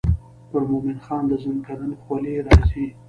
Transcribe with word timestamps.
پر 0.51 0.61
مومن 0.69 0.97
خان 1.05 1.23
د 1.27 1.31
زکندن 1.43 1.91
خولې 2.01 2.35
راځي. 2.47 2.85